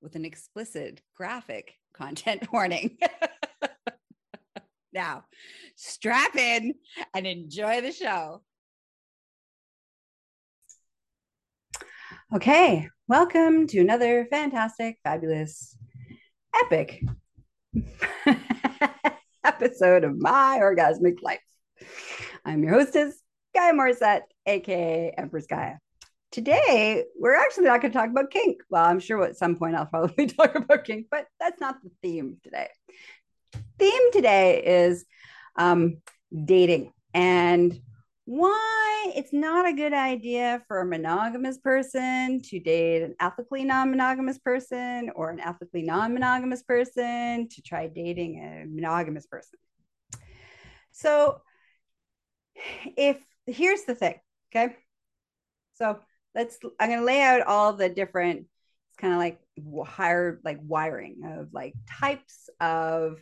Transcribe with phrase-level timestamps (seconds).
[0.00, 2.98] with an explicit graphic content warning.
[4.92, 5.24] now,
[5.76, 6.74] strap in
[7.14, 8.42] and enjoy the show.
[12.34, 15.76] Okay, welcome to another fantastic, fabulous,
[16.64, 17.02] epic
[19.44, 21.40] episode of My Orgasmic Life.
[22.44, 23.20] I'm your hostess,
[23.54, 25.76] Gaia Morrissette, aka Empress Gaia
[26.30, 28.62] today we're actually not going to talk about kink.
[28.68, 31.90] Well, I'm sure at some point I'll probably talk about kink, but that's not the
[32.02, 32.68] theme today.
[33.78, 35.04] Theme today is
[35.56, 35.98] um,
[36.44, 37.80] dating and
[38.26, 44.38] why it's not a good idea for a monogamous person to date an ethically non-monogamous
[44.38, 49.58] person or an ethically non-monogamous person to try dating a monogamous person.
[50.90, 51.40] So
[52.96, 54.18] if here's the thing,
[54.50, 54.74] okay?
[55.74, 56.00] So
[56.36, 59.40] let's i'm going to lay out all the different it's kind of like
[59.86, 63.20] higher like wiring of like types of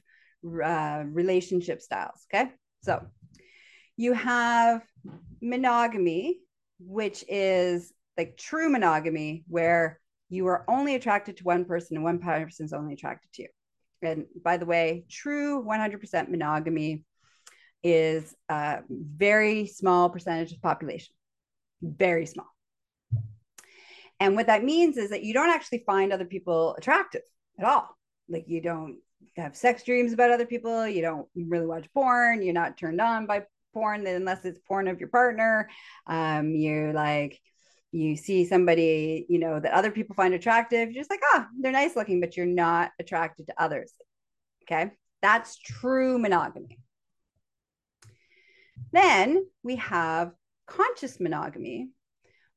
[0.62, 2.50] uh, relationship styles okay?
[2.82, 3.02] So
[3.96, 4.82] you have
[5.40, 6.40] monogamy
[6.80, 12.18] which is like true monogamy where you are only attracted to one person and one
[12.18, 13.48] person is only attracted to you.
[14.02, 17.04] And by the way true 100% monogamy
[17.82, 21.14] is a very small percentage of population.
[21.80, 22.53] Very small
[24.20, 27.22] and what that means is that you don't actually find other people attractive
[27.58, 27.96] at all.
[28.28, 28.98] Like you don't
[29.36, 30.86] have sex dreams about other people.
[30.86, 32.42] You don't really watch porn.
[32.42, 35.68] You're not turned on by porn unless it's porn of your partner.
[36.06, 37.40] Um, you're like,
[37.92, 40.90] you see somebody, you know, that other people find attractive.
[40.90, 43.92] You're just like, oh, they're nice looking, but you're not attracted to others.
[44.62, 44.92] Okay.
[45.22, 46.78] That's true monogamy.
[48.92, 50.32] Then we have
[50.66, 51.90] conscious monogamy,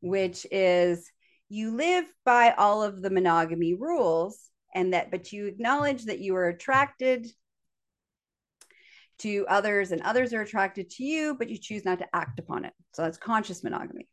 [0.02, 1.12] which is
[1.50, 6.36] you live by all of the monogamy rules and that but you acknowledge that you
[6.36, 7.28] are attracted
[9.20, 12.66] to others and others are attracted to you but you choose not to act upon
[12.66, 12.74] it.
[12.94, 14.08] So that's conscious monogamy.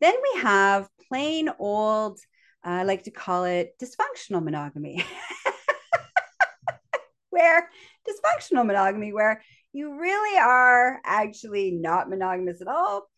[0.00, 2.20] Then we have plain old
[2.62, 5.04] i like to call it dysfunctional monogamy
[7.30, 7.70] where
[8.06, 9.42] dysfunctional monogamy where
[9.72, 13.08] you really are actually not monogamous at all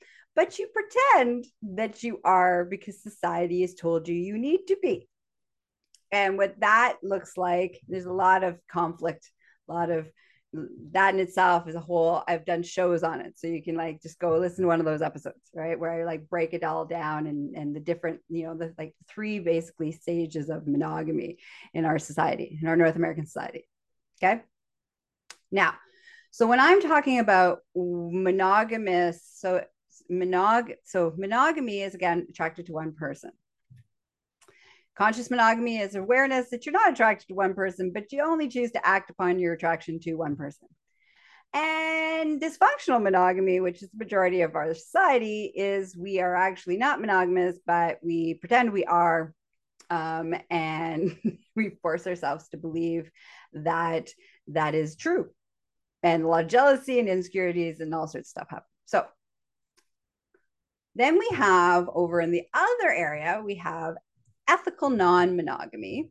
[0.40, 5.06] but you pretend that you are because society has told you you need to be.
[6.10, 9.30] And what that looks like, there's a lot of conflict,
[9.68, 10.08] a lot of
[10.92, 13.38] that in itself is a whole i've done shows on it.
[13.38, 15.78] So you can like just go listen to one of those episodes right?
[15.78, 18.94] Where i like break it all down and and the different you know the like
[19.08, 21.36] three basically stages of monogamy
[21.74, 23.68] in our society in our north american society
[24.22, 24.42] okay?
[25.52, 25.74] Now
[26.32, 29.62] so when i'm talking about monogamous so
[30.10, 33.30] monog so monogamy is again attracted to one person.
[34.96, 38.70] Conscious monogamy is awareness that you're not attracted to one person but you only choose
[38.72, 40.68] to act upon your attraction to one person.
[41.52, 47.00] And dysfunctional monogamy which is the majority of our society is we are actually not
[47.00, 49.34] monogamous but we pretend we are
[49.90, 51.16] um, and
[51.56, 53.10] we force ourselves to believe
[53.52, 54.10] that
[54.48, 55.28] that is true.
[56.02, 58.64] And a lot of jealousy and insecurities and all sorts of stuff happen.
[58.86, 59.06] So
[61.00, 63.94] then we have over in the other area, we have
[64.48, 66.10] ethical non monogamy.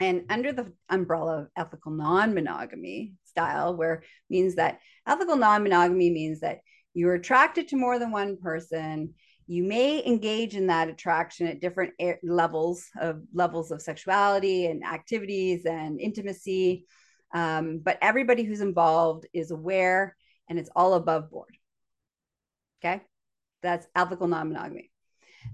[0.00, 6.10] And under the umbrella of ethical non monogamy style, where means that ethical non monogamy
[6.10, 6.60] means that
[6.94, 9.14] you're attracted to more than one person.
[9.46, 11.92] You may engage in that attraction at different
[12.22, 16.86] levels of levels of sexuality and activities and intimacy.
[17.34, 20.16] Um, but everybody who's involved is aware
[20.48, 21.56] and it's all above board.
[22.80, 23.02] Okay.
[23.64, 24.90] That's ethical non monogamy.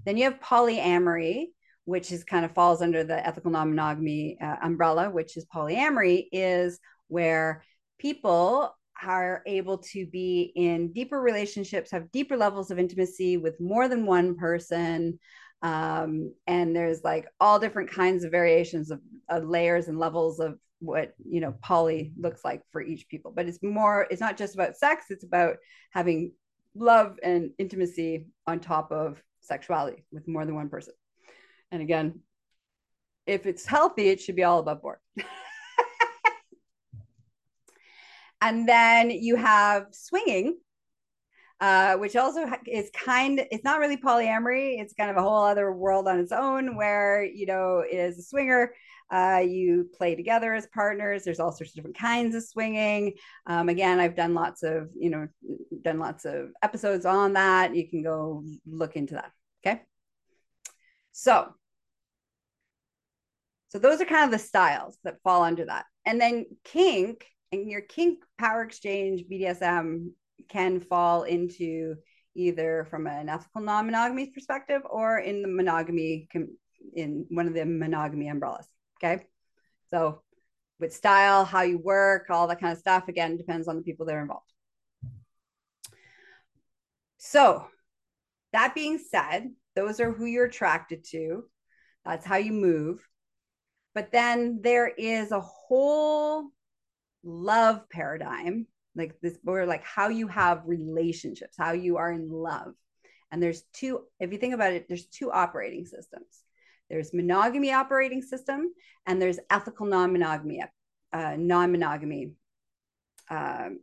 [0.05, 1.47] Then you have polyamory,
[1.85, 6.79] which is kind of falls under the ethical non-monogamy uh, umbrella, which is polyamory, is
[7.07, 7.63] where
[7.99, 13.87] people are able to be in deeper relationships, have deeper levels of intimacy with more
[13.87, 15.19] than one person.
[15.63, 20.57] Um, and there's like all different kinds of variations of, of layers and levels of
[20.79, 24.55] what you know poly looks like for each people but it's more it's not just
[24.55, 25.57] about sex it's about
[25.91, 26.31] having
[26.75, 30.93] love and intimacy on top of sexuality with more than one person.
[31.71, 32.19] And again
[33.27, 34.97] if it's healthy it should be all above board.
[38.43, 40.57] And then you have swinging
[41.61, 44.81] uh, which also is kind it's not really polyamory.
[44.81, 48.17] It's kind of a whole other world on its own where you know it is
[48.17, 48.73] a swinger
[49.11, 51.23] uh, you play together as partners.
[51.23, 53.13] There's all sorts of different kinds of swinging.
[53.45, 55.27] Um, again i've done lots of you know
[55.81, 57.75] done lots of episodes on that.
[57.75, 59.31] You can go look into that
[59.65, 59.81] okay?
[61.11, 61.53] So
[63.69, 65.85] so those are kind of the styles that fall under that.
[66.05, 70.07] And then kink and your kink power exchange bdsm
[70.49, 71.95] can fall into
[72.35, 76.27] either from an ethical non-monogamy perspective or in the monogamy
[76.95, 78.67] in one of the monogamy umbrellas
[79.03, 79.23] okay.
[79.89, 80.21] So
[80.79, 84.05] with style how you work all that kind of stuff again depends on the people
[84.05, 84.51] that are involved.
[87.17, 87.65] So
[88.53, 91.45] that being said those are who you're attracted to.
[92.03, 93.07] That's how you move.
[93.93, 96.49] But then there is a whole
[97.23, 98.65] love paradigm
[98.95, 102.73] like this or like how you have relationships how you are in love.
[103.31, 106.43] And there's two if you think about it there's two operating systems
[106.91, 108.73] there's monogamy operating system
[109.07, 110.61] and there's ethical non-monogamy
[111.13, 112.33] uh, non-monogamy
[113.29, 113.79] um,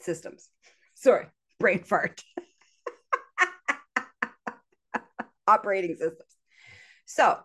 [0.00, 0.48] systems.
[0.94, 1.26] Sorry
[1.58, 2.22] brain fart.
[5.46, 6.36] Operating systems.
[7.04, 7.38] So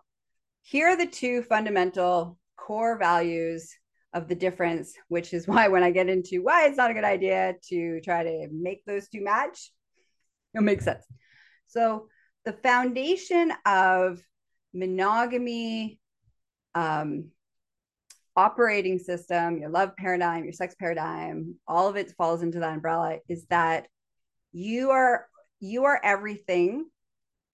[0.62, 3.72] here are the two fundamental core values
[4.12, 7.04] of the difference, which is why when I get into why it's not a good
[7.04, 9.72] idea to try to make those two match,
[10.54, 11.04] it makes sense.
[11.68, 12.08] So
[12.44, 14.20] the foundation of
[14.74, 15.98] monogamy
[16.74, 17.30] um,
[18.36, 23.18] operating system, your love paradigm, your sex paradigm, all of it falls into that umbrella
[23.28, 23.86] is that
[24.52, 25.26] you are
[25.60, 26.86] you are everything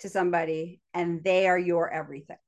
[0.01, 2.39] to somebody and they are your everything.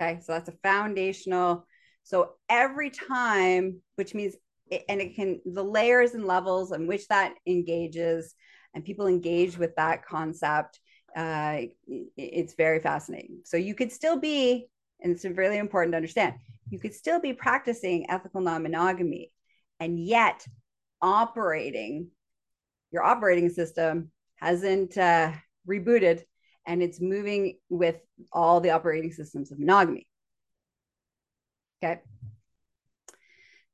[0.00, 0.20] Okay?
[0.22, 1.66] So that's a foundational
[2.04, 4.36] so every time, which means,
[4.88, 8.34] and it can, the layers and levels in which that engages
[8.74, 10.80] and people engage with that concept,
[11.16, 11.62] uh,
[12.16, 13.40] it's very fascinating.
[13.44, 14.68] So you could still be,
[15.00, 16.34] and it's really important to understand,
[16.70, 19.32] you could still be practicing ethical non monogamy
[19.80, 20.46] and yet
[21.02, 22.08] operating,
[22.90, 25.32] your operating system hasn't uh,
[25.68, 26.22] rebooted
[26.66, 27.96] and it's moving with
[28.32, 30.06] all the operating systems of monogamy.
[31.82, 32.00] Okay.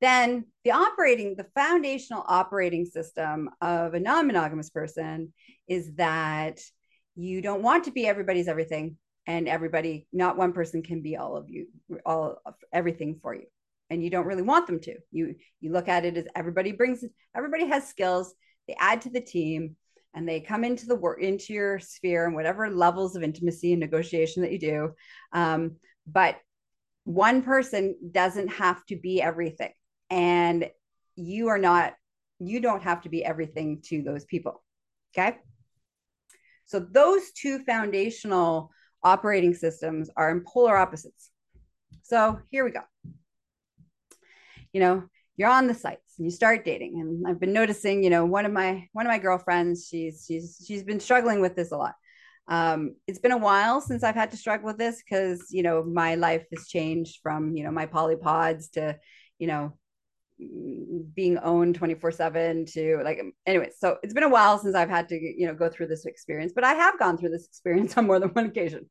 [0.00, 5.32] Then the operating, the foundational operating system of a non monogamous person
[5.69, 6.60] is that
[7.16, 8.96] you don't want to be everybody's everything
[9.26, 11.66] and everybody, not one person can be all of you,
[12.06, 13.46] all of everything for you.
[13.90, 14.96] And you don't really want them to.
[15.10, 17.04] You you look at it as everybody brings
[17.36, 18.34] everybody has skills,
[18.68, 19.76] they add to the team
[20.14, 23.80] and they come into the work into your sphere and whatever levels of intimacy and
[23.80, 24.90] negotiation that you do.
[25.32, 26.37] Um, but
[27.04, 29.73] one person doesn't have to be everything
[30.11, 30.70] and
[31.16, 31.94] you are not
[32.38, 34.62] you don't have to be everything to those people
[35.16, 35.38] okay
[36.70, 38.70] so those two foundational
[39.02, 41.30] operating systems are in polar opposites.
[42.04, 42.82] So here we go.
[44.72, 45.02] You know
[45.36, 47.00] you're on the sites and you start dating.
[47.00, 50.62] And i've been noticing you know one of my one of my girlfriends she's she's
[50.64, 51.94] she's been struggling with this a lot.
[52.46, 55.82] Um, it's been a while since I've had to struggle with this because you know
[55.82, 58.96] my life has changed from you know my polypods to
[59.40, 59.72] you know
[61.14, 65.09] being owned 24 7 to like anyway so it's been a while since i've had
[65.09, 68.06] to you know go through this experience but i have gone through this experience on
[68.06, 68.88] more than one occasion.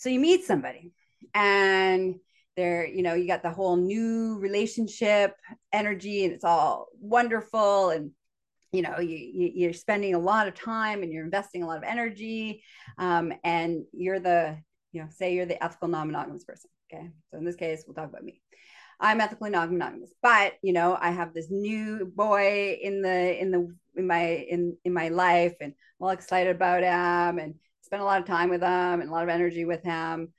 [0.00, 0.92] So you meet somebody
[1.34, 2.14] and
[2.56, 5.34] they're you know you got the whole new relationship
[5.74, 8.10] energy and it's all wonderful and
[8.72, 11.76] you know you, you are spending a lot of time and you're investing a lot
[11.76, 12.64] of energy
[12.96, 14.56] um, and you're the
[14.92, 18.08] you know say you're the ethical non-monogamous person okay so in this case we'll talk
[18.08, 18.40] about me.
[18.98, 23.74] I'm ethically non-monogamous but you know i have this new boy in the in the
[23.96, 27.54] in my in in my life and i'm all excited about him and
[27.90, 30.32] spend a lot of time with him and a lot of energy with him.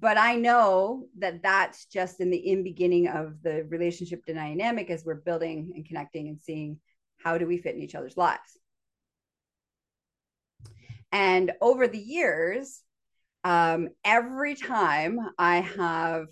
[0.00, 5.04] But i know that that's just in the in beginning of the relationship dynamic as
[5.04, 6.78] we're building and connecting and seeing
[7.16, 8.58] how do we fit in each other's lives.
[11.10, 12.80] And over the years,
[13.44, 16.26] um, every time I have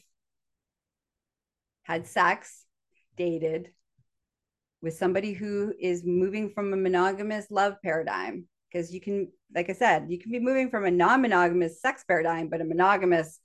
[1.82, 2.64] had sex,
[3.16, 3.68] dated
[4.80, 9.74] with somebody who is moving from a monogamous love paradigm, because you can, like I
[9.74, 13.38] said, you can be moving from a non monogamous sex paradigm, but a monogamous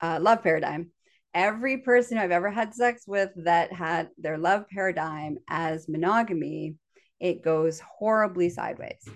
[0.00, 0.90] uh, love paradigm.
[1.34, 6.76] Every person I've ever had sex with that had their love paradigm as monogamy,
[7.20, 9.06] it goes horribly sideways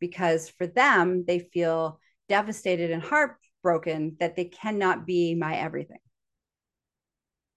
[0.00, 5.98] because for them, they feel devastated and heartbroken that they cannot be my everything.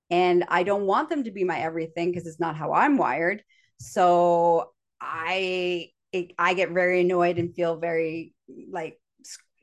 [0.10, 3.44] And I don't want them to be my everything because it's not how I'm wired.
[3.80, 8.34] So I it, I get very annoyed and feel very
[8.72, 9.00] like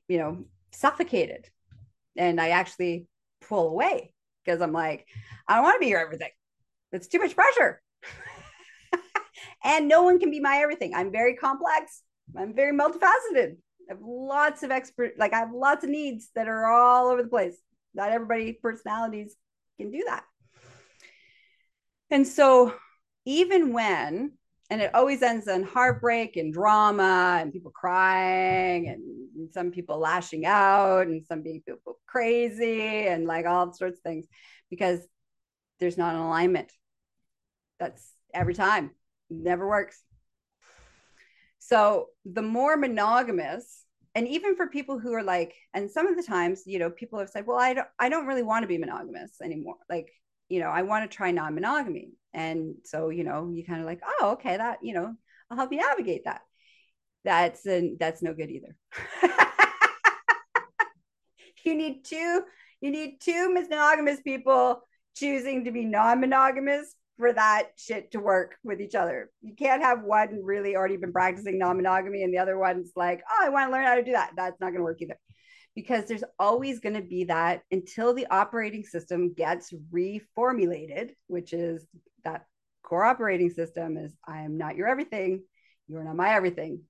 [0.09, 1.49] you know suffocated,
[2.17, 3.07] and I actually
[3.41, 4.13] pull away
[4.45, 5.07] because I'm like
[5.49, 6.31] I don't want to be your everything.
[6.93, 7.81] It's too much pressure.
[9.65, 10.95] and no one can be my everything.
[10.95, 12.03] I'm very complex.
[12.37, 13.57] I'm very multifaceted.
[13.89, 17.23] I have lots of expert, like I have lots of needs that are all over
[17.23, 17.57] the place.
[17.95, 19.37] Not everybody personalities
[19.79, 20.25] can do that.
[22.11, 22.75] And so
[23.25, 24.33] even when,
[24.71, 30.47] and it always ends in heartbreak and drama and people crying and some people lashing
[30.47, 34.27] out and some people crazy and like all sorts of things
[34.71, 35.01] because
[35.81, 36.73] there's not an alignment.
[37.79, 38.93] That's every time.
[39.29, 40.01] Never works.
[41.65, 43.85] So the more monogamous,
[44.17, 47.21] and even for people who are like, and some of the times, you know, people
[47.21, 49.77] have said, well, I don't, I don't really want to be monogamous anymore.
[49.89, 50.11] Like,
[50.49, 52.11] you know, I want to try non-monogamy.
[52.35, 55.15] And so, you know, you kind of like, oh, okay, that, you know,
[55.51, 56.41] I'll help you navigate that.
[57.25, 58.77] That's and that's no good either.
[61.65, 62.43] you need two,
[62.81, 64.83] you need two monogamous people
[65.15, 69.31] choosing to be non-monogamous for that shit to work with each other.
[69.43, 73.47] You can't have one really already been practicing non-monogamy and the other one's like, oh,
[73.47, 74.33] I want to learn how to do that.
[74.37, 75.17] That's not going to work either.
[75.77, 81.87] Because there's always going to be that until the operating system gets reformulated, which is
[82.25, 82.47] that
[82.83, 85.45] core operating system is I am not your everything,
[85.87, 86.83] you're not my everything.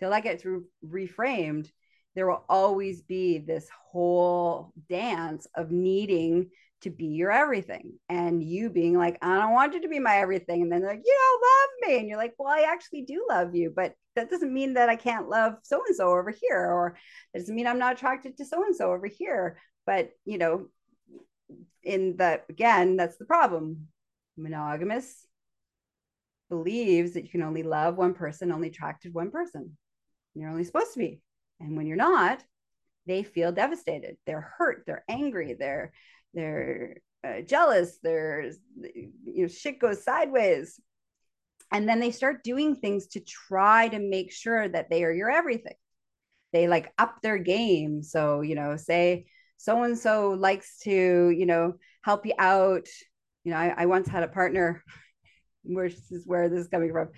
[0.00, 1.70] Till that gets re- reframed,
[2.16, 6.50] there will always be this whole dance of needing
[6.80, 10.16] to be your everything and you being like i don't want you to be my
[10.16, 13.02] everything and then they're like you don't love me and you're like well i actually
[13.02, 16.30] do love you but that doesn't mean that i can't love so and so over
[16.30, 16.96] here or
[17.32, 19.58] that doesn't mean i'm not attracted to so and so over here.
[19.86, 20.68] But you know
[21.82, 23.88] in the again that's the problem.
[24.36, 25.26] Monogamous
[26.48, 29.76] believes that you can only love one person only attracted one person.
[30.34, 31.20] You're only supposed to be.
[31.60, 32.44] And when you're not
[33.06, 34.16] they feel devastated.
[34.26, 34.84] They're hurt.
[34.86, 35.54] They're angry.
[35.58, 35.92] They're
[36.34, 40.80] they're uh, jealous there's you know shit goes sideways.
[41.72, 45.30] And then they start doing things to try to make sure that they are your
[45.30, 45.76] everything.
[46.52, 48.02] They like up their game.
[48.02, 52.88] So you know say so and so likes to you know help you out.
[53.44, 54.82] You know i, I once had a partner
[55.64, 57.08] which is where this is coming from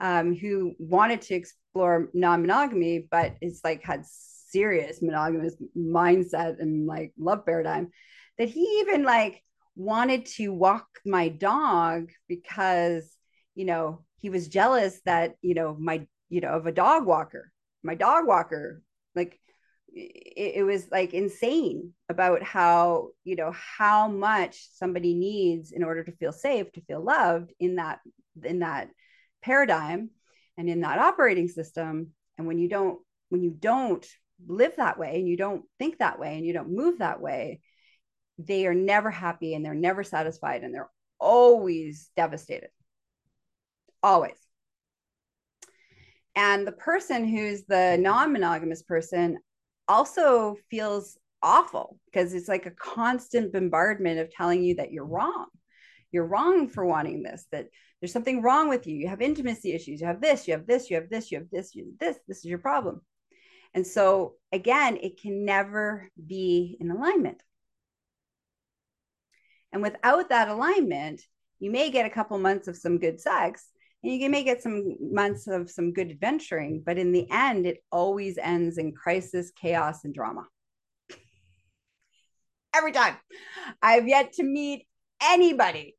[0.00, 7.12] um, who wanted to explore non-monogamy but it's like had serious monogamous mindset and like
[7.18, 7.90] love paradigm
[8.40, 9.40] that he even like
[9.76, 13.16] wanted to walk my dog because
[13.54, 17.52] you know he was jealous that you know my you know of a dog walker
[17.82, 18.82] my dog walker.
[19.14, 19.40] Like
[19.88, 26.04] it, it, was like insane about how you know how much somebody needs in order
[26.04, 28.00] to feel safe to feel loved in that
[28.44, 28.88] in that
[29.42, 30.10] paradigm
[30.56, 32.08] and in that operating system.
[32.38, 34.06] And when you don't when you don't
[34.46, 37.60] live that way and you don't think that way and you don't move that way
[38.46, 42.70] they are never happy and they're never satisfied and they're always devastated.
[44.02, 44.36] Always.
[46.34, 49.38] And the person who's the non monogamous person
[49.88, 55.46] also feels awful because it's like a constant bombardment of telling you that you're wrong.
[56.12, 57.68] You're wrong for wanting this, that
[58.00, 58.96] there's something wrong with you.
[58.96, 60.00] You have intimacy issues.
[60.00, 62.22] You have this, you have this, you have this, you have this, you have this.
[62.26, 63.00] This is your problem.
[63.74, 67.42] And so, again, it can never be in alignment.
[69.72, 71.22] And without that alignment,
[71.58, 73.66] you may get a couple months of some good sex
[74.02, 77.84] and you may get some months of some good adventuring, but in the end, it
[77.92, 80.46] always ends in crisis, chaos, and drama.
[82.74, 83.16] Every time.
[83.82, 84.86] I've yet to meet
[85.22, 85.96] anybody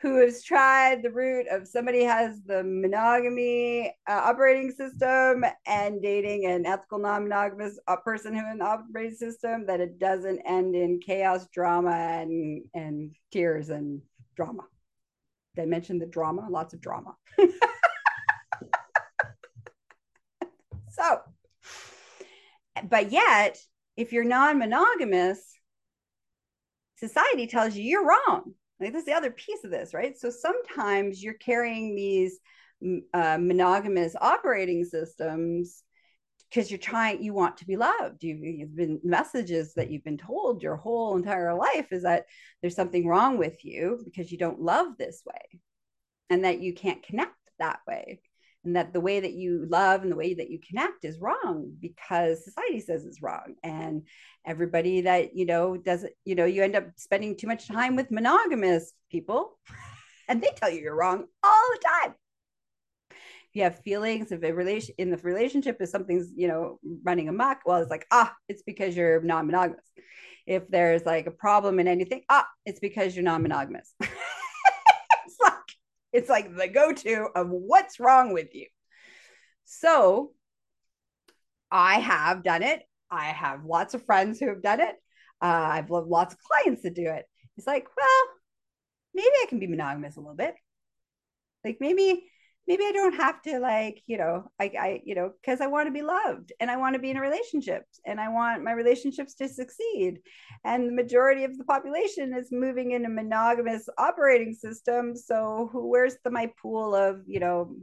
[0.00, 6.46] who has tried the route of somebody has the monogamy uh, operating system and dating
[6.46, 11.00] an ethical non-monogamous uh, person who in the operating system that it doesn't end in
[11.00, 14.00] chaos drama and and tears and
[14.36, 14.62] drama
[15.56, 17.14] they mentioned the drama lots of drama
[20.90, 21.20] so
[22.84, 23.58] but yet,
[23.96, 25.40] if you're non monogamous,
[26.96, 28.54] society tells you you're wrong.
[28.80, 30.16] Like, this is the other piece of this, right?
[30.16, 32.38] So sometimes you're carrying these
[33.12, 35.82] uh, monogamous operating systems
[36.48, 40.16] because you're trying you want to be loved you've, you've been messages that you've been
[40.16, 42.26] told your whole entire life is that
[42.60, 45.60] there's something wrong with you because you don't love this way
[46.30, 48.20] and that you can't connect that way
[48.64, 51.72] and that the way that you love and the way that you connect is wrong
[51.80, 53.54] because society says it's wrong.
[53.62, 54.02] And
[54.46, 58.10] everybody that you know doesn't you know you end up spending too much time with
[58.10, 59.58] monogamous people
[60.28, 62.14] and they tell you you're wrong all the time.
[63.10, 67.28] If you have feelings if a relation in the relationship is something's you know running
[67.28, 69.84] amok well it's like ah it's because you're non-monogamous.
[70.46, 73.94] If there's like a problem in anything ah it's because you're non-monogamous
[76.12, 78.66] it's like the go-to of what's wrong with you.
[79.64, 80.32] So
[81.70, 82.82] i have done it.
[83.10, 84.94] I have lots of friends who have done it.
[85.40, 87.26] Uh, i've loved lots of clients that do it.
[87.56, 88.26] It's like well
[89.14, 90.54] maybe i can be monogamous a little bit.
[91.64, 92.30] Like maybe
[92.68, 95.86] maybe I don't have to like, you know, I, I you know, because I want
[95.88, 98.72] to be loved and I want to be in a relationship and I want my
[98.72, 100.20] relationships to succeed.
[100.64, 105.16] And the majority of the population is moving in a monogamous operating system.
[105.16, 107.74] So who where's the my pool of, you know,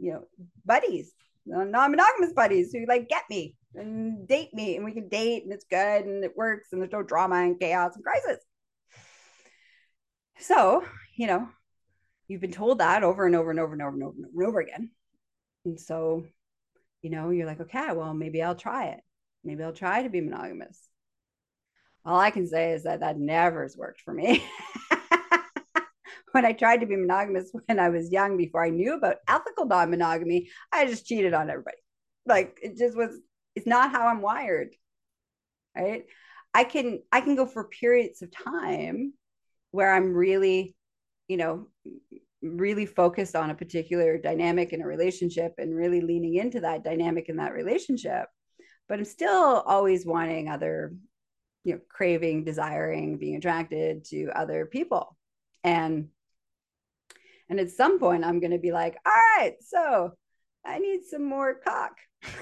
[0.00, 0.24] you know,
[0.64, 1.12] buddies,
[1.44, 5.64] non-monogamous buddies who like get me and date me and we can date and it's
[5.64, 8.38] good and it works and there's no drama and chaos and crisis.
[10.38, 10.84] So,
[11.16, 11.48] you know,
[12.32, 14.60] you've been told that over and over and over and over and over and over
[14.60, 14.90] again.
[15.66, 16.24] And so,
[17.02, 19.00] you know, you're like, okay, well, maybe I'll try it.
[19.44, 20.80] Maybe I'll try to be monogamous.
[22.06, 24.42] All I can say is that that never has worked for me.
[26.32, 29.66] when I tried to be monogamous when I was young, before I knew about ethical
[29.66, 31.76] non monogamy, I just cheated on everybody.
[32.24, 33.10] Like it just was,
[33.54, 34.70] it's not how I'm wired.
[35.76, 36.04] Right.
[36.54, 39.12] I can, I can go for periods of time
[39.70, 40.74] where I'm really
[41.32, 41.68] you know
[42.42, 47.28] really focused on a particular dynamic in a relationship and really leaning into that dynamic
[47.28, 48.26] in that relationship
[48.88, 50.92] but i'm still always wanting other
[51.64, 55.16] you know craving desiring being attracted to other people.
[55.64, 56.08] And
[57.48, 60.12] and at some point i'm going to be like all right so
[60.64, 61.92] i need some more cock.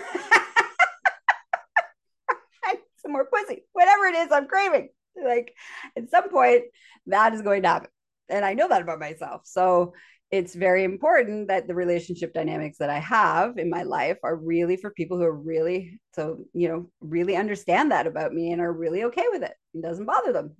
[3.02, 4.90] Some more pussy whatever it is i'm craving.
[5.16, 5.54] Like
[5.96, 6.64] at some point
[7.06, 7.88] that is going to happen
[8.30, 9.42] and I know that about myself.
[9.44, 9.94] So
[10.30, 14.76] it's very important that the relationship dynamics that I have in my life are really
[14.76, 18.72] for people who are really so you know really understand that about me and are
[18.72, 19.54] really okay with it.
[19.74, 20.56] It doesn't bother them.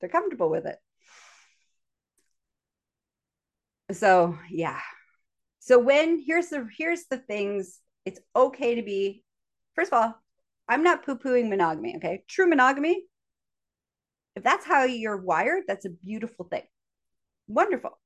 [0.00, 0.76] They're comfortable with it.
[3.94, 4.80] So yeah.
[5.60, 9.24] So when here's the here's the things it's okay to be
[9.74, 10.14] first of all,
[10.68, 12.24] I'm not poo-pooing monogamy, okay?
[12.28, 13.04] True monogamy
[14.36, 16.62] if that's how you're wired, that's a beautiful thing
[17.52, 17.98] wonderful.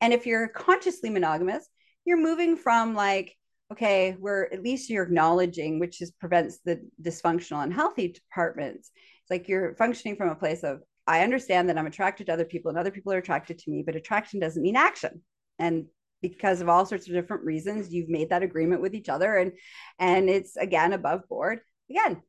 [0.00, 1.68] And if you're consciously monogamous,
[2.04, 3.36] you're moving from like,
[3.72, 8.90] okay, we're at least you're acknowledging, which is prevents the dysfunctional and healthy departments.
[9.22, 12.44] It's like you're functioning from a place of, I understand that I'm attracted to other
[12.44, 15.22] people and other people are attracted to me, but attraction doesn't mean action.
[15.58, 15.86] And
[16.22, 19.52] because of all sorts of different reasons, you've made that agreement with each other and
[19.98, 21.60] and it's again above board.
[21.90, 22.22] Again,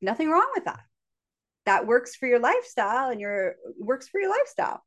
[0.00, 0.80] nothing wrong with that.
[1.66, 4.82] That works for your lifestyle and your works for your lifestyle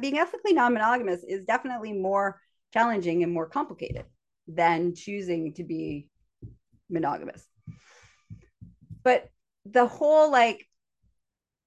[0.00, 2.40] being ethically non-monogamous is definitely more
[2.72, 4.04] challenging and more complicated
[4.46, 6.08] than choosing to be
[6.88, 7.46] monogamous.
[9.02, 9.30] But
[9.64, 10.66] the whole like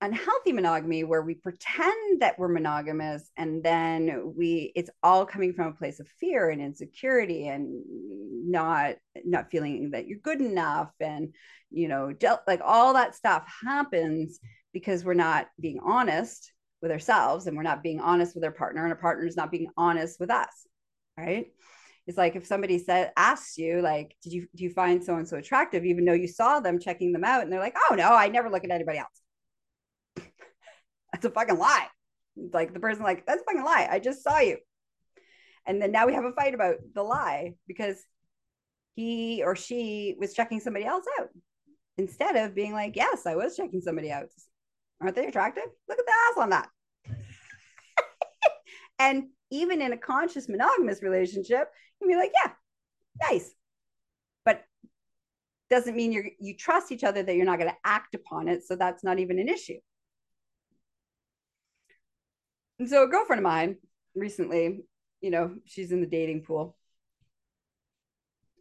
[0.03, 5.67] unhealthy monogamy where we pretend that we're monogamous and then we it's all coming from
[5.67, 7.81] a place of fear and insecurity and
[8.45, 11.33] not not feeling that you're good enough and
[11.71, 12.13] you know
[12.47, 14.41] like all that stuff happens
[14.73, 16.51] because we're not being honest
[16.83, 19.49] with ourselves and we're not being honest with our partner and our partner is not
[19.49, 20.67] being honest with us
[21.17, 21.47] right?
[22.05, 25.27] It's like if somebody said asks you like did you do you find so and
[25.27, 25.85] so attractive?
[25.85, 28.49] even though you saw them checking them out and they're like oh no i never
[28.49, 29.21] look at anybody else.
[31.13, 31.87] That's a fucking lie.
[32.35, 33.87] It's like the person like that's a fucking lie.
[33.89, 34.57] I just saw you.
[35.65, 38.03] And then now we have a fight about the lie because
[38.95, 41.29] he or she was checking somebody else out
[41.97, 44.25] instead of being like yes i was checking somebody out
[45.03, 45.65] Aren't they attractive?
[45.89, 46.69] Look at the ass on that.
[48.99, 51.67] and even in a conscious monogamous relationship,
[51.99, 52.51] you can be like, yeah,
[53.29, 53.53] nice.
[54.45, 54.63] But
[55.69, 58.63] doesn't mean you you trust each other that you're not going to act upon it.
[58.65, 59.79] So that's not even an issue.
[62.79, 63.75] And so a girlfriend of mine
[64.15, 64.85] recently,
[65.21, 66.77] you know, she's in the dating pool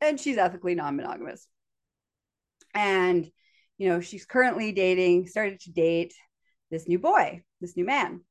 [0.00, 1.46] and she's ethically non-monogamous.
[2.74, 3.30] And,
[3.78, 6.14] you know, she's currently dating, started to date
[6.72, 8.22] this new boy, this new man.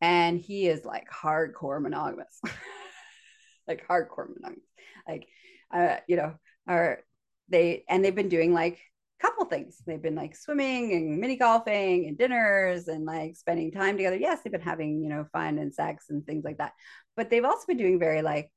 [0.00, 2.40] And he is like hardcore monogamous,
[3.68, 4.64] like hardcore monogamous.
[5.06, 5.28] Like,
[5.72, 6.34] uh, you know,
[6.66, 7.00] are
[7.48, 8.80] they, and they've been doing like
[9.22, 9.76] couple things.
[9.86, 14.16] They've been like swimming and mini golfing and dinners and like spending time together.
[14.16, 16.72] Yes, they've been having, you know, fun and sex and things like that.
[17.16, 18.50] But they've also been doing very like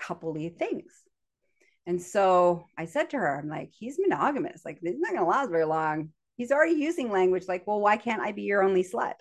[0.00, 0.92] coupley things.
[1.86, 4.62] And so I said to her, I'm like, he's monogamous.
[4.64, 6.10] Like, he's not going to last very long.
[6.36, 9.14] He's already using language like, well, why can't I be your only slut?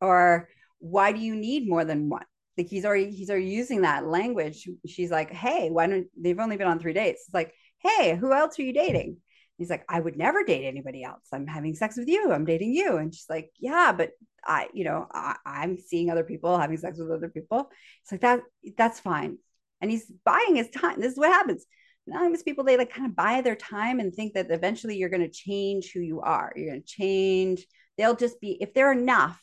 [0.00, 2.24] Or why do you need more than one?
[2.58, 4.68] Like he's already he's already using that language.
[4.86, 7.24] She's like, hey, why don't they've only been on three dates?
[7.26, 9.18] It's like, hey, who else are you dating?
[9.58, 11.24] He's like, I would never date anybody else.
[11.32, 12.30] I'm having sex with you.
[12.30, 12.96] I'm dating you.
[12.96, 14.10] And she's like, yeah, but
[14.44, 17.70] I, you know, I, I'm seeing other people having sex with other people.
[18.02, 18.40] It's like that,
[18.76, 19.38] that's fine.
[19.80, 21.00] And he's buying his time.
[21.00, 21.64] This is what happens.
[22.06, 25.22] Anonymous people, they like kind of buy their time and think that eventually you're going
[25.22, 26.52] to change who you are.
[26.54, 27.66] You're going to change.
[27.98, 29.42] They'll just be, if they're enough,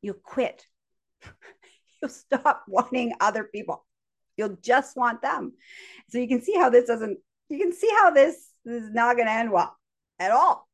[0.00, 0.66] you'll quit.
[2.02, 3.84] you'll stop wanting other people.
[4.36, 5.52] You'll just want them.
[6.08, 9.16] So you can see how this doesn't, you can see how this this is not
[9.16, 9.76] going to end well
[10.18, 10.68] at all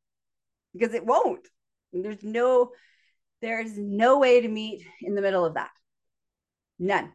[0.73, 1.47] because it won't.
[1.93, 2.73] There's no
[3.41, 5.71] there's no way to meet in the middle of that.
[6.79, 7.13] None.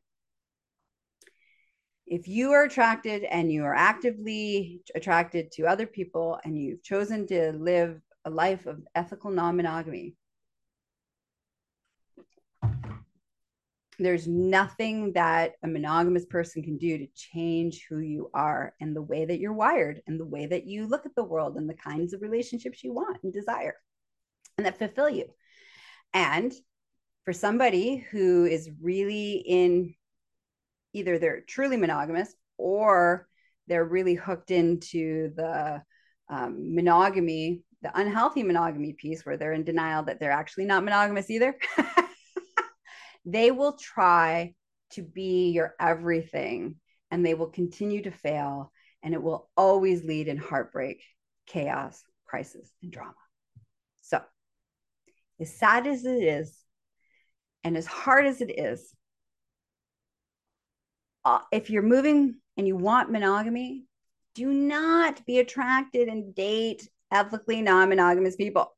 [2.14, 7.26] If you are attracted and you are actively attracted to other people and you've chosen
[7.26, 10.14] to live a life of ethical non monogamy,
[13.98, 19.02] there's nothing that a monogamous person can do to change who you are and the
[19.02, 21.74] way that you're wired and the way that you look at the world and the
[21.74, 23.78] kinds of relationships you want and desire
[24.60, 25.26] and that fulfill you.
[26.14, 26.54] And
[27.26, 29.96] for somebody who is really in
[30.94, 33.28] either they're truly monogamous or
[33.68, 35.82] they're really hooked into the
[36.30, 41.30] um, monogamy, the unhealthy monogamy piece where they're in denial that they're actually not monogamous
[41.30, 41.56] either.
[43.26, 44.54] they will try
[44.92, 46.76] to be your everything
[47.12, 51.04] and they will continue to fail and it will always lead in heartbreak,
[51.46, 53.14] chaos, crisis, and drama.
[54.02, 54.22] So,
[55.40, 56.58] as sad as it is,
[57.64, 58.94] and as hard as it is,
[61.26, 63.86] uh, if you're moving and you want monogamy,
[64.36, 68.76] do not be attracted and date ethically non monogamous people.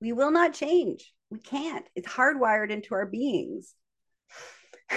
[0.00, 1.12] We will not change.
[1.30, 1.86] We can't.
[1.94, 3.74] It's hardwired into our beings.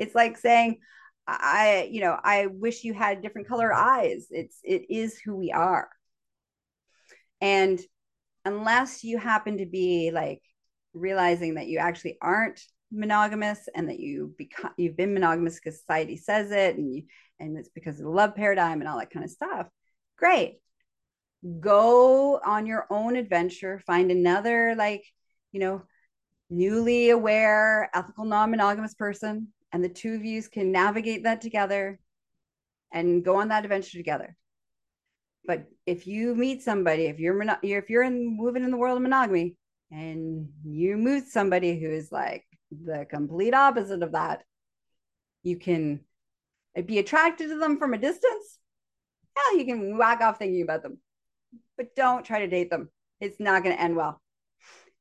[0.00, 0.78] It's like saying,
[1.26, 4.28] I, you know, I wish you had different color eyes.
[4.30, 5.88] It's, it is who we are.
[7.40, 7.80] And
[8.44, 10.40] unless you happen to be like
[10.94, 16.16] realizing that you actually aren't monogamous and that you become you've been monogamous because society
[16.16, 17.02] says it and you
[17.38, 19.66] and it's because of the love paradigm and all that kind of stuff
[20.16, 20.60] great
[21.60, 25.04] go on your own adventure find another like
[25.52, 25.82] you know,
[26.50, 31.98] newly aware, ethical, non monogamous person, and the two of you can navigate that together
[32.92, 34.36] and go on that adventure together.
[35.44, 39.02] But if you meet somebody, if you're if you're in moving in the world of
[39.02, 39.56] monogamy,
[39.90, 44.42] and you meet somebody who is like the complete opposite of that,
[45.42, 46.00] you can
[46.84, 48.58] be attracted to them from a distance.
[49.36, 50.98] Hell, you can whack off thinking about them,
[51.76, 52.90] but don't try to date them.
[53.20, 54.20] It's not going to end well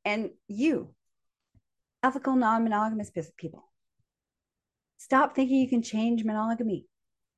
[0.07, 0.95] and you,
[2.01, 3.69] ethical non monogamous people,
[4.95, 6.87] stop thinking you can change monogamy.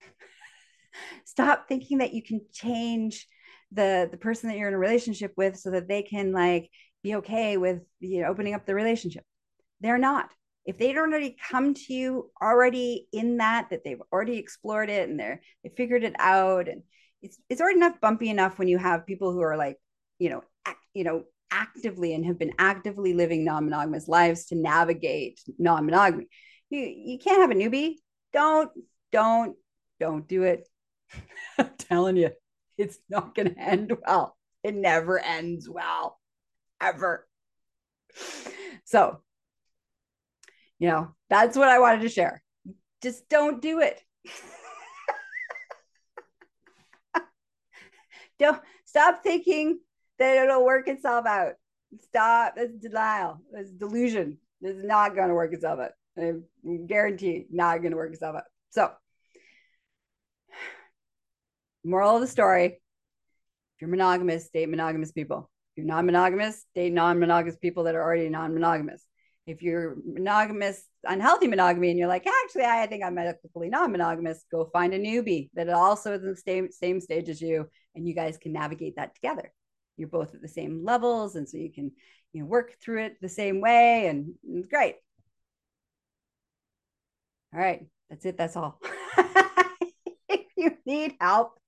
[1.26, 3.28] stop thinking that you can change
[3.72, 6.70] the the person that you're in a relationship with so that they can like
[7.02, 9.24] be okay with you know opening up the relationship
[9.82, 10.30] they're not
[10.66, 15.10] if they don't already come to you already in that that they've already explored it
[15.10, 16.84] and they're they figured it out and
[17.22, 19.78] it's it's already enough bumpy enough when you have people who are like
[20.20, 20.44] you know
[20.94, 26.28] you know actively and have been actively living non-monogamous lives to navigate non-monogamy.
[26.70, 27.96] You you can't have a newbie.
[28.34, 28.72] Don't
[29.12, 29.56] don't
[30.00, 30.68] don't do it.
[31.58, 32.32] I'm telling you,
[32.78, 34.38] it's not going to end well.
[34.64, 36.20] It never ends well,
[36.82, 37.28] ever.
[38.86, 39.22] So,
[40.80, 42.42] you know, that's what I wanted to share.
[43.02, 44.02] Just don't do it.
[48.40, 49.80] don't stop thinking
[50.18, 51.54] that it'll work itself out.
[52.02, 52.54] Stop.
[52.56, 53.42] That's denial.
[53.52, 54.38] That's delusion.
[54.62, 55.92] It's not going to work itself out.
[56.18, 56.34] I
[56.88, 58.44] guarantee not going to work itself out.
[58.72, 58.92] So,
[61.84, 62.80] moral of the story
[63.80, 65.50] if you're monogamous, date monogamous people.
[65.72, 69.02] If you're non monogamous, date non monogamous people that are already non monogamous.
[69.50, 74.70] If you're monogamous, unhealthy monogamy, and you're like, actually, I think I'm ethically non-monogamous, go
[74.72, 78.14] find a newbie that also is in the same same stage as you, and you
[78.14, 79.52] guys can navigate that together.
[79.98, 81.92] You're both at the same levels, and so you can
[82.32, 84.96] you know work through it the same way, and it's great.
[87.52, 88.38] All right, that's it.
[88.38, 88.80] That's all.
[90.30, 91.60] if you need help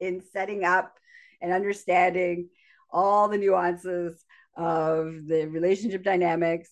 [0.00, 0.94] in setting up
[1.42, 2.48] and understanding
[2.90, 4.24] all the nuances
[4.56, 6.70] of the relationship dynamics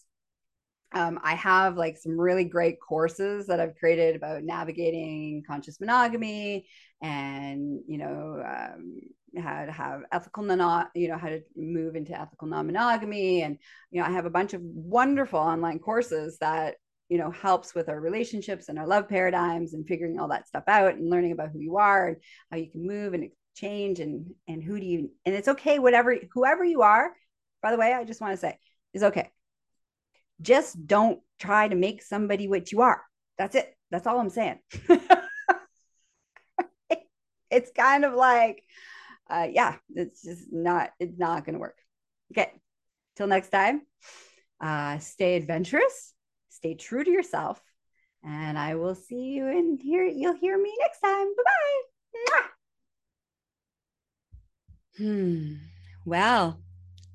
[0.93, 6.67] um, I have like some really great courses that I've created about navigating conscious monogamy
[7.03, 9.01] and, you know, um,
[9.39, 13.43] how to have ethical non, you know, how to move into ethical non-monogamy.
[13.43, 13.59] And,
[13.91, 16.77] you know, I have a bunch of wonderful online courses that,
[17.09, 20.65] you know, helps with our relationships and our love paradigms and figuring all that stuff
[20.69, 22.17] out and learning about who you are and
[22.51, 26.17] how you can move and change and, and who do you, and it's okay, whatever,
[26.33, 27.13] whoever you are,
[27.63, 28.59] by the way, I just want to say
[28.95, 29.31] is okay
[30.41, 33.03] just don't try to make somebody what you are.
[33.39, 33.75] That's it.
[33.91, 34.59] That's all I'm saying.
[37.51, 38.63] it's kind of like,
[39.29, 41.79] uh, yeah, it's just not, it's not going to work.
[42.33, 42.51] Okay.
[43.17, 43.83] Till next time,
[44.61, 46.13] uh, stay adventurous,
[46.51, 47.61] stay true to yourself,
[48.23, 50.05] and I will see you in here.
[50.05, 51.27] You'll hear me next time.
[51.37, 52.47] Bye bye.
[54.99, 55.55] Hmm.
[56.05, 56.61] Well,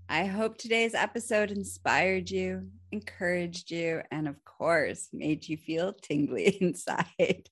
[0.08, 6.58] I hope today's episode inspired you, encouraged you, and of course, made you feel tingly
[6.62, 7.50] inside.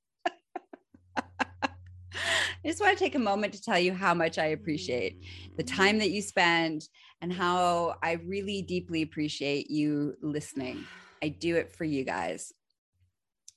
[2.63, 5.23] I just want to take a moment to tell you how much I appreciate
[5.56, 5.75] the mm-hmm.
[5.75, 6.88] time that you spend
[7.21, 10.86] and how I really deeply appreciate you listening.
[11.23, 12.54] I do it for you guys,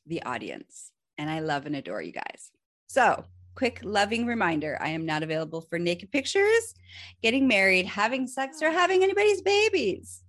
[0.07, 2.51] the audience, and I love and adore you guys.
[2.89, 6.75] So, quick loving reminder I am not available for naked pictures,
[7.23, 10.23] getting married, having sex, or having anybody's babies.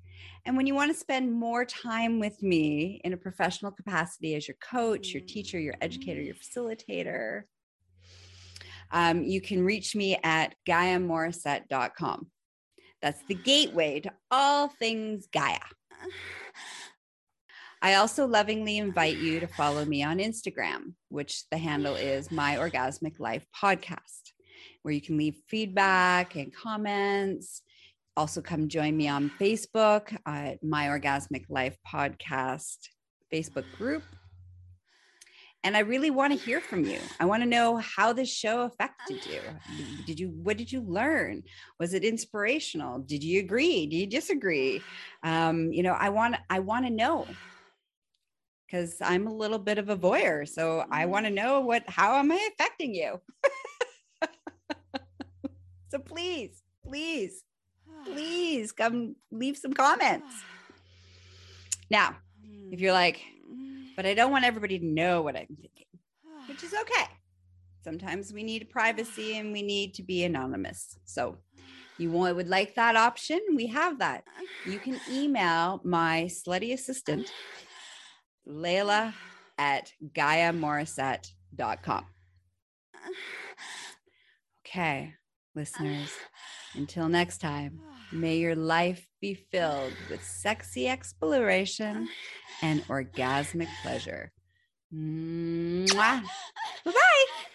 [0.45, 4.47] And when you want to spend more time with me in a professional capacity as
[4.47, 7.43] your coach, your teacher, your educator, your facilitator,
[8.91, 12.27] um, you can reach me at GaiaMorrissette.com.
[13.01, 15.59] That's the gateway to all things Gaia.
[17.81, 22.55] I also lovingly invite you to follow me on Instagram, which the handle is My
[22.55, 24.31] Orgasmic Life Podcast,
[24.83, 27.61] where you can leave feedback and comments.
[28.15, 32.77] Also, come join me on Facebook at My Orgasmic Life Podcast
[33.33, 34.03] Facebook group.
[35.63, 36.99] And I really want to hear from you.
[37.19, 39.39] I want to know how this show affected you.
[40.05, 41.41] Did you, what did you learn?
[41.79, 42.99] Was it inspirational?
[42.99, 43.87] Did you agree?
[43.87, 44.83] Do you disagree?
[45.23, 47.25] Um, you know, I want, I want to know
[48.67, 50.47] because I'm a little bit of a voyeur.
[50.47, 53.19] So I want to know what, how am I affecting you?
[55.89, 57.43] so please, please,
[58.05, 60.43] please come leave some comments.
[61.89, 62.17] Now,
[62.71, 63.21] if you're like,
[63.95, 65.87] but I don't want everybody to know what I'm thinking,
[66.47, 67.05] which is okay.
[67.83, 70.97] Sometimes we need privacy and we need to be anonymous.
[71.05, 71.37] So
[71.97, 73.39] you would like that option?
[73.55, 74.23] We have that.
[74.65, 77.31] You can email my slutty assistant
[78.47, 79.13] Layla
[79.57, 82.05] at GaiaMorrissette.com.
[84.65, 85.13] Okay,
[85.55, 86.09] listeners,
[86.73, 87.79] until next time,
[88.13, 92.07] may your life be filled with sexy exploration
[92.61, 94.31] and orgasmic pleasure.
[96.85, 97.49] Bye bye.